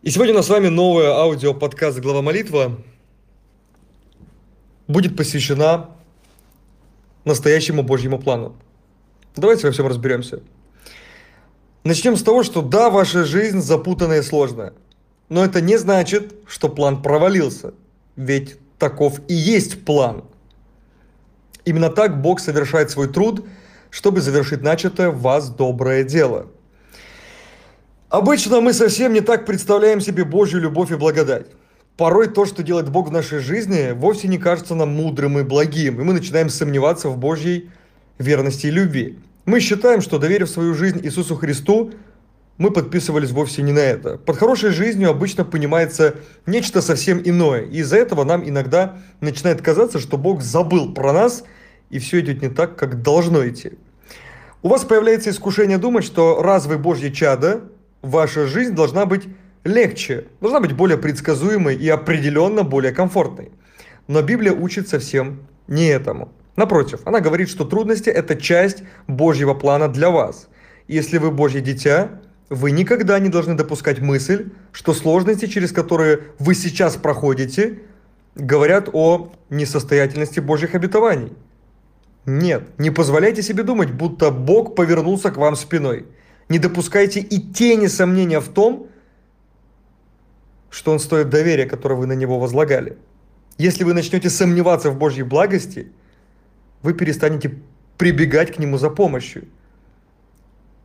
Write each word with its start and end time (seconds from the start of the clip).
И 0.00 0.10
сегодня 0.10 0.32
у 0.32 0.36
нас 0.36 0.46
с 0.46 0.48
вами 0.48 0.68
новая 0.68 1.08
аудио-подкаст 1.08 1.98
«Глава 1.98 2.22
молитва» 2.22 2.78
будет 4.86 5.16
посвящена 5.16 5.90
настоящему 7.24 7.82
Божьему 7.82 8.20
плану. 8.20 8.54
Давайте 9.34 9.66
во 9.66 9.72
всем 9.72 9.88
разберемся. 9.88 10.40
Начнем 11.82 12.14
с 12.14 12.22
того, 12.22 12.44
что 12.44 12.62
да, 12.62 12.90
ваша 12.90 13.24
жизнь 13.24 13.60
запутанная 13.60 14.20
и 14.20 14.22
сложная. 14.22 14.72
Но 15.28 15.44
это 15.44 15.60
не 15.60 15.76
значит, 15.76 16.32
что 16.46 16.68
план 16.68 17.02
провалился. 17.02 17.74
Ведь 18.14 18.56
таков 18.78 19.20
и 19.26 19.34
есть 19.34 19.84
план. 19.84 20.22
Именно 21.64 21.90
так 21.90 22.22
Бог 22.22 22.38
совершает 22.38 22.92
свой 22.92 23.08
труд, 23.08 23.44
чтобы 23.90 24.20
завершить 24.20 24.62
начатое 24.62 25.10
вас 25.10 25.50
доброе 25.50 26.04
дело– 26.04 26.46
Обычно 28.10 28.62
мы 28.62 28.72
совсем 28.72 29.12
не 29.12 29.20
так 29.20 29.44
представляем 29.44 30.00
себе 30.00 30.24
Божью 30.24 30.62
любовь 30.62 30.90
и 30.90 30.94
благодать. 30.94 31.48
Порой 31.98 32.28
то, 32.28 32.46
что 32.46 32.62
делает 32.62 32.88
Бог 32.88 33.08
в 33.08 33.12
нашей 33.12 33.40
жизни, 33.40 33.92
вовсе 33.92 34.28
не 34.28 34.38
кажется 34.38 34.74
нам 34.74 34.94
мудрым 34.94 35.38
и 35.38 35.42
благим, 35.42 36.00
и 36.00 36.04
мы 36.04 36.14
начинаем 36.14 36.48
сомневаться 36.48 37.10
в 37.10 37.18
Божьей 37.18 37.68
верности 38.16 38.68
и 38.68 38.70
любви. 38.70 39.18
Мы 39.44 39.60
считаем, 39.60 40.00
что 40.00 40.18
доверив 40.18 40.48
свою 40.48 40.72
жизнь 40.72 41.00
Иисусу 41.04 41.36
Христу, 41.36 41.92
мы 42.56 42.70
подписывались 42.70 43.30
вовсе 43.30 43.60
не 43.60 43.72
на 43.72 43.80
это. 43.80 44.16
Под 44.16 44.38
хорошей 44.38 44.70
жизнью 44.70 45.10
обычно 45.10 45.44
понимается 45.44 46.14
нечто 46.46 46.80
совсем 46.80 47.20
иное, 47.22 47.60
и 47.60 47.80
из-за 47.80 47.98
этого 47.98 48.24
нам 48.24 48.48
иногда 48.48 48.96
начинает 49.20 49.60
казаться, 49.60 49.98
что 49.98 50.16
Бог 50.16 50.40
забыл 50.40 50.94
про 50.94 51.12
нас, 51.12 51.44
и 51.90 51.98
все 51.98 52.20
идет 52.20 52.40
не 52.40 52.48
так, 52.48 52.74
как 52.74 53.02
должно 53.02 53.46
идти. 53.46 53.72
У 54.62 54.68
вас 54.68 54.84
появляется 54.84 55.28
искушение 55.28 55.76
думать, 55.76 56.04
что 56.04 56.42
раз 56.42 56.64
вы 56.64 56.78
Божье 56.78 57.12
чадо, 57.12 57.64
ваша 58.02 58.46
жизнь 58.46 58.74
должна 58.74 59.06
быть 59.06 59.24
легче, 59.64 60.26
должна 60.40 60.60
быть 60.60 60.72
более 60.72 60.98
предсказуемой 60.98 61.76
и 61.76 61.88
определенно 61.88 62.62
более 62.62 62.92
комфортной. 62.92 63.50
Но 64.06 64.22
Библия 64.22 64.52
учит 64.52 64.88
совсем 64.88 65.46
не 65.66 65.86
этому. 65.86 66.32
Напротив, 66.56 67.00
она 67.04 67.20
говорит, 67.20 67.48
что 67.48 67.64
трудности– 67.64 68.08
это 68.10 68.34
часть 68.36 68.82
Божьего 69.06 69.54
плана 69.54 69.88
для 69.88 70.10
вас. 70.10 70.48
Если 70.88 71.18
вы 71.18 71.30
Божье 71.30 71.60
дитя, 71.60 72.20
вы 72.48 72.70
никогда 72.70 73.18
не 73.18 73.28
должны 73.28 73.54
допускать 73.54 74.00
мысль, 74.00 74.50
что 74.72 74.94
сложности, 74.94 75.46
через 75.46 75.70
которые 75.70 76.20
вы 76.38 76.54
сейчас 76.54 76.96
проходите, 76.96 77.80
говорят 78.34 78.88
о 78.92 79.30
несостоятельности 79.50 80.40
Божьих 80.40 80.74
обетований. 80.74 81.34
Нет, 82.24 82.64
не 82.78 82.90
позволяйте 82.90 83.42
себе 83.42 83.62
думать, 83.62 83.92
будто 83.92 84.30
Бог 84.30 84.74
повернулся 84.74 85.30
к 85.30 85.36
вам 85.36 85.54
спиной– 85.56 86.06
не 86.48 86.58
допускайте 86.58 87.20
и 87.20 87.38
тени 87.40 87.86
сомнения 87.86 88.40
в 88.40 88.48
том, 88.48 88.88
что 90.70 90.92
он 90.92 90.98
стоит 90.98 91.28
доверия, 91.28 91.66
которое 91.66 91.94
вы 91.94 92.06
на 92.06 92.14
него 92.14 92.38
возлагали. 92.38 92.96
Если 93.58 93.84
вы 93.84 93.94
начнете 93.94 94.30
сомневаться 94.30 94.90
в 94.90 94.98
Божьей 94.98 95.24
благости, 95.24 95.92
вы 96.82 96.94
перестанете 96.94 97.58
прибегать 97.96 98.54
к 98.54 98.58
нему 98.58 98.78
за 98.78 98.90
помощью. 98.90 99.48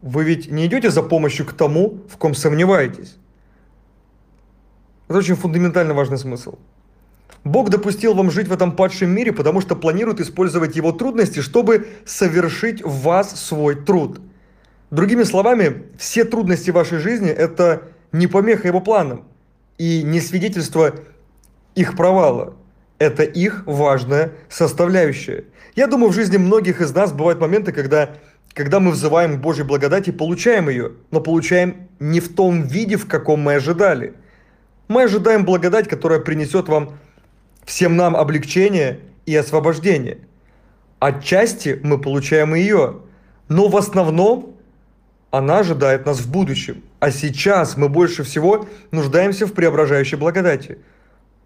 Вы 0.00 0.24
ведь 0.24 0.50
не 0.50 0.66
идете 0.66 0.90
за 0.90 1.02
помощью 1.02 1.44
к 1.44 1.52
тому, 1.52 2.00
в 2.08 2.16
ком 2.16 2.34
сомневаетесь. 2.34 3.16
Это 5.08 5.18
очень 5.18 5.34
фундаментально 5.34 5.92
важный 5.92 6.18
смысл. 6.18 6.58
Бог 7.42 7.70
допустил 7.70 8.14
вам 8.14 8.30
жить 8.30 8.48
в 8.48 8.52
этом 8.52 8.76
падшем 8.76 9.10
мире, 9.10 9.32
потому 9.32 9.60
что 9.60 9.74
планирует 9.74 10.20
использовать 10.20 10.76
его 10.76 10.92
трудности, 10.92 11.40
чтобы 11.40 11.88
совершить 12.06 12.82
в 12.82 13.02
вас 13.02 13.38
свой 13.40 13.74
труд– 13.74 14.20
Другими 14.90 15.22
словами, 15.22 15.84
все 15.98 16.24
трудности 16.24 16.70
вашей 16.70 16.98
жизни– 16.98 17.30
это 17.30 17.82
не 18.12 18.26
помеха 18.26 18.66
его 18.66 18.80
планам 18.80 19.24
и 19.78 20.02
не 20.02 20.20
свидетельство 20.20 20.94
их 21.76 21.96
провала. 21.96 22.56
Это 22.98 23.22
их 23.22 23.62
важная 23.66 24.32
составляющая. 24.48 25.44
Я 25.76 25.86
думаю, 25.86 26.10
в 26.10 26.14
жизни 26.14 26.38
многих 26.38 26.80
из 26.80 26.92
нас 26.92 27.12
бывают 27.12 27.40
моменты, 27.40 27.72
когда, 27.72 28.10
когда 28.52 28.80
мы 28.80 28.90
взываем 28.90 29.38
к 29.38 29.40
Божьей 29.40 29.64
благодати 29.64 30.10
получаем 30.10 30.68
ее, 30.68 30.92
но 31.12 31.20
получаем 31.20 31.88
не 32.00 32.18
в 32.18 32.34
том 32.34 32.62
виде, 32.62 32.96
в 32.96 33.06
каком 33.06 33.40
мы 33.40 33.54
ожидали. 33.54 34.14
Мы 34.88 35.04
ожидаем 35.04 35.44
благодать, 35.44 35.88
которая 35.88 36.18
принесет 36.18 36.68
вам, 36.68 36.98
всем 37.64 37.96
нам 37.96 38.16
облегчение 38.16 38.98
и 39.24 39.36
освобождение. 39.36 40.18
Отчасти 40.98 41.78
мы 41.82 41.98
получаем 41.98 42.54
ее, 42.54 43.02
но 43.48 43.68
в 43.68 43.76
основном 43.76 44.56
она 45.30 45.58
ожидает 45.60 46.06
нас 46.06 46.20
в 46.20 46.30
будущем. 46.30 46.82
А 46.98 47.10
сейчас 47.10 47.76
мы 47.76 47.88
больше 47.88 48.24
всего 48.24 48.66
нуждаемся 48.90 49.46
в 49.46 49.52
преображающей 49.52 50.16
благодати. 50.16 50.78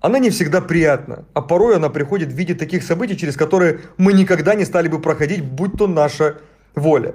Она 0.00 0.18
не 0.18 0.30
всегда 0.30 0.60
приятна, 0.60 1.24
а 1.34 1.42
порой 1.42 1.76
она 1.76 1.88
приходит 1.88 2.30
в 2.30 2.36
виде 2.36 2.54
таких 2.54 2.82
событий, 2.82 3.16
через 3.16 3.36
которые 3.36 3.80
мы 3.96 4.12
никогда 4.12 4.54
не 4.54 4.64
стали 4.64 4.88
бы 4.88 5.00
проходить, 5.00 5.44
будь 5.44 5.76
то 5.76 5.86
наша 5.86 6.36
воля. 6.74 7.14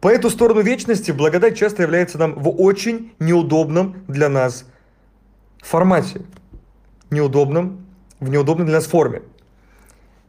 По 0.00 0.08
эту 0.08 0.30
сторону 0.30 0.62
вечности 0.62 1.12
благодать 1.12 1.56
часто 1.56 1.82
является 1.82 2.18
нам 2.18 2.34
в 2.34 2.48
очень 2.60 3.14
неудобном 3.18 4.04
для 4.08 4.28
нас 4.28 4.64
формате. 5.60 6.22
Неудобном, 7.10 7.86
в 8.20 8.28
неудобной 8.28 8.66
для 8.66 8.76
нас 8.76 8.86
форме. 8.86 9.22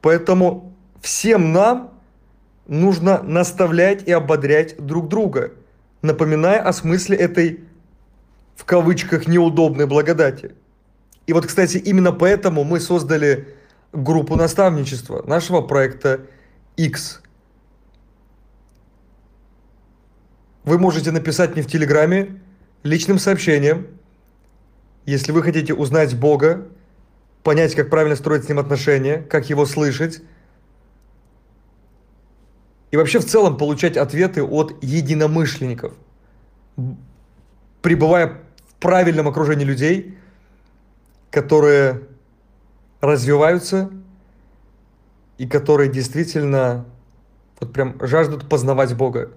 Поэтому 0.02 0.74
всем 1.02 1.54
нам 1.54 1.93
нужно 2.68 3.22
наставлять 3.22 4.08
и 4.08 4.12
ободрять 4.12 4.78
друг 4.84 5.08
друга, 5.08 5.52
напоминая 6.02 6.62
о 6.62 6.74
смысле 6.74 7.18
этой, 7.18 7.64
в 8.56 8.66
кавычках, 8.66 9.28
неудобной 9.28 9.88
благодати. 9.88 10.56
И 11.28 11.34
вот, 11.34 11.46
кстати, 11.46 11.78
именно 11.78 12.12
поэтому 12.12 12.64
мы 12.64 12.80
создали 12.80 13.48
группу 13.92 14.36
наставничества 14.36 15.24
нашего 15.26 15.62
проекта 15.62 16.22
X. 16.78 17.22
Вы 20.64 20.80
можете 20.80 21.12
написать 21.12 21.54
мне 21.54 21.62
в 21.62 21.68
Телеграме 21.68 22.42
личным 22.84 23.20
сообщением, 23.20 23.88
если 25.06 25.32
вы 25.32 25.44
хотите 25.44 25.74
узнать 25.74 26.18
Бога, 26.18 26.66
понять, 27.44 27.76
как 27.76 27.90
правильно 27.90 28.16
строить 28.16 28.46
с 28.46 28.50
Ним 28.50 28.60
отношения, 28.60 29.18
как 29.18 29.50
Его 29.50 29.66
слышать, 29.66 30.22
и 32.94 32.96
вообще 32.96 33.18
в 33.18 33.26
целом 33.26 33.58
получать 33.58 33.98
ответы 33.98 34.44
от 34.44 34.76
единомышленников, 34.84 35.96
пребывая 37.82 38.44
в 38.68 38.76
правильном 38.76 39.28
окружении 39.28 39.66
людей, 39.66 40.16
которые 41.32 42.02
развиваются 43.02 43.90
и 45.40 45.48
которые 45.48 45.90
действительно 45.90 46.86
вот 47.60 47.74
прям 47.74 47.98
жаждут 48.00 48.48
познавать 48.48 48.96
Бога. 48.96 49.32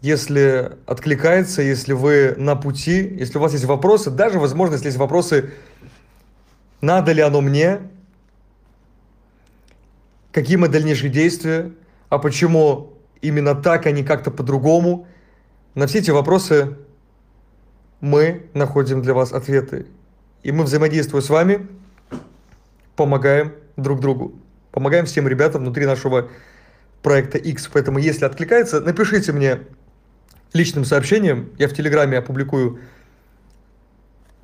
Если 0.00 0.70
откликается, 0.86 1.62
если 1.62 1.92
вы 1.92 2.36
на 2.38 2.54
пути, 2.54 3.00
если 3.18 3.38
у 3.38 3.40
вас 3.40 3.52
есть 3.52 3.64
вопросы, 3.64 4.10
даже, 4.12 4.38
возможно, 4.38 4.74
если 4.74 4.86
есть 4.86 4.98
вопросы, 4.98 5.54
надо 6.80 7.10
ли 7.10 7.20
оно 7.20 7.40
мне, 7.40 7.80
какие 10.30 10.54
мои 10.54 10.70
дальнейшие 10.70 11.10
действия, 11.10 11.72
а 12.10 12.18
почему 12.18 12.92
именно 13.22 13.54
так, 13.54 13.86
а 13.86 13.92
не 13.92 14.02
как-то 14.02 14.30
по-другому. 14.30 15.06
На 15.74 15.86
все 15.86 16.00
эти 16.00 16.10
вопросы 16.10 16.76
мы 18.00 18.46
находим 18.52 19.00
для 19.00 19.14
вас 19.14 19.32
ответы. 19.32 19.86
И 20.42 20.52
мы, 20.52 20.64
взаимодействуя 20.64 21.22
с 21.22 21.30
вами, 21.30 21.68
помогаем 22.96 23.54
друг 23.76 24.00
другу. 24.00 24.34
Помогаем 24.72 25.06
всем 25.06 25.28
ребятам 25.28 25.62
внутри 25.62 25.86
нашего 25.86 26.28
проекта 27.02 27.38
X. 27.38 27.70
Поэтому, 27.72 27.98
если 27.98 28.24
откликается, 28.24 28.80
напишите 28.80 29.32
мне 29.32 29.60
личным 30.52 30.84
сообщением. 30.84 31.50
Я 31.58 31.68
в 31.68 31.74
Телеграме 31.74 32.18
опубликую 32.18 32.80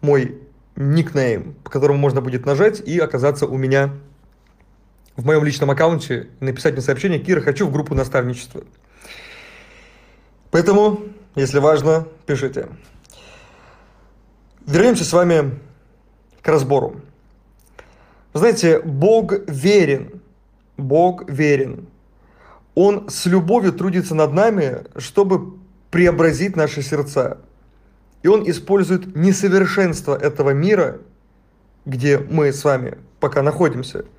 мой 0.03 0.39
никнейм, 0.77 1.55
по 1.65 1.71
которому 1.71 1.99
можно 1.99 2.21
будет 2.21 2.47
нажать 2.47 2.81
и 2.81 2.99
оказаться 2.99 3.47
у 3.47 3.57
меня 3.57 3.95
в 5.17 5.25
моем 5.25 5.45
личном 5.45 5.71
аккаунте 5.71 6.29
написать 6.41 6.75
мне 6.75 6.83
сообщение 6.83 7.19
«Кира, 7.19 7.41
хочу 7.41 7.67
в 7.67 7.73
группу 7.73 7.95
наставничества». 7.95 8.63
Поэтому, 10.51 11.01
если 11.35 11.59
важно, 11.59 12.07
пишите. 12.27 12.69
Вернемся 14.67 15.05
с 15.05 15.13
вами 15.13 15.59
к 16.43 16.49
разбору. 16.49 17.01
знаете, 18.33 18.81
Бог 18.81 19.33
верен. 19.49 20.21
Бог 20.77 21.29
верен. 21.29 21.89
Он 22.75 23.09
с 23.09 23.25
любовью 23.27 23.73
трудится 23.73 24.15
над 24.15 24.33
нами, 24.33 24.85
чтобы 24.99 25.59
преобразить 25.91 26.57
наши 26.57 26.83
сердца. 26.83 27.39
И 28.23 28.29
Он 28.29 28.49
использует 28.49 29.17
несовершенство 29.17 30.15
этого 30.15 30.51
мира, 30.51 31.01
где 31.87 32.19
мы 32.19 32.53
с 32.53 32.63
вами 32.65 32.99
пока 33.19 33.43
находимся– 33.43 34.05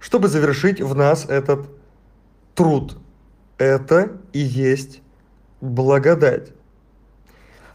чтобы 0.00 0.28
завершить 0.28 0.80
в 0.80 0.94
нас 0.94 1.26
этот 1.28 1.68
труд. 2.54 2.96
Это 3.58 4.18
и 4.32 4.38
есть 4.40 5.02
благодать. 5.60 6.48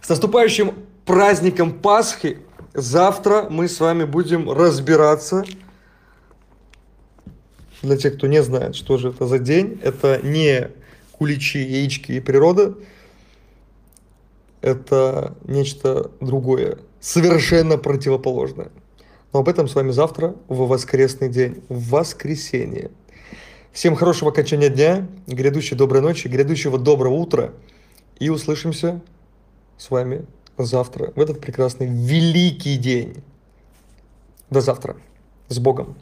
С 0.02 0.10
наступающим 0.10 0.74
праздником 1.06 1.80
Пасхи! 1.80 2.40
Завтра 2.74 3.48
мы 3.50 3.70
с 3.70 3.80
вами 3.80 4.04
будем 4.04 4.52
разбираться. 4.52 5.46
Для 7.82 7.96
тех, 7.96 8.18
кто 8.18 8.28
не 8.28 8.44
знает, 8.44 8.76
что 8.76 8.98
же 8.98 9.10
это 9.10 9.28
за 9.28 9.40
день, 9.40 9.80
это 9.82 10.20
не 10.22 10.72
куличи, 11.12 11.60
яички 11.60 12.14
и 12.14 12.20
природа. 12.20 12.76
Это 14.62 15.36
нечто 15.46 16.12
другое, 16.20 16.80
совершенно 17.00 17.78
противоположное. 17.78 18.72
Но 19.36 19.40
об 19.42 19.50
этом 19.50 19.68
с 19.68 19.76
вами 19.76 19.92
завтра 19.92 20.34
в 20.48 20.66
воскресный 20.66 21.28
день, 21.28 21.62
в 21.68 21.90
воскресенье. 21.90 22.90
Всем 23.74 23.94
хорошего 23.98 24.32
окончания 24.32 24.70
дня, 24.70 25.10
грядущей 25.28 25.76
доброй 25.76 26.02
ночи, 26.02 26.30
грядущего 26.30 26.80
доброго 26.80 27.16
утра. 27.16 27.52
И 28.18 28.30
услышимся 28.30 29.02
с 29.78 29.92
вами 29.92 30.26
завтра, 30.58 31.12
в 31.18 31.20
этот 31.20 31.42
прекрасный 31.42 31.88
великий 31.88 32.78
день. 32.78 33.22
До 34.50 34.62
завтра. 34.62 34.96
С 35.50 35.60
Богом. 35.60 35.98